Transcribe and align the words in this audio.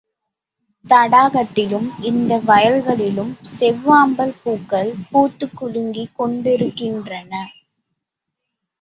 தடாகத்திலும், 0.85 1.85
இந்த 2.01 2.39
வயல்களிலும் 2.39 3.31
செவ்வாம்பல் 3.59 4.35
பூக்கள் 4.43 4.91
பூத்துக் 5.11 5.55
குலுங்கிக் 5.61 6.15
கொண்டிருக்கின்றன. 6.15 7.33